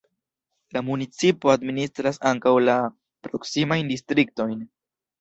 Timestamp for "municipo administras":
0.87-2.19